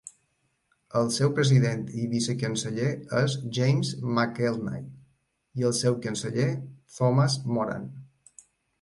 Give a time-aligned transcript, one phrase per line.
[1.01, 2.89] El seu president i vicecanceller
[3.21, 4.83] és James McElnay,
[5.63, 6.51] i el seu canceller,
[6.99, 7.91] Thomas Moran.